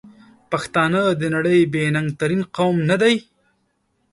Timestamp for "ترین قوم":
2.19-2.75